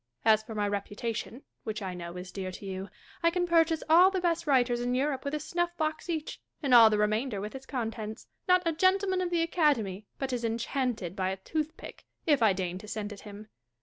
[0.25, 2.89] As for my reputation, which I know is dear to you,
[3.21, 6.73] I can purchase all the best writers in Europe with a snufi" box each, and
[6.73, 8.25] all the remainder with its contents.
[8.47, 12.79] Not a gentleman of the Academy but is enchanted by a toothpick, if I deign
[12.79, 13.47] to send it him.